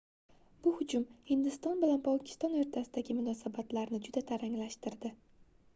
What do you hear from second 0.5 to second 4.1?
bu hujum hindiston bilan pokiston oʻrtasidagi munosanatlarni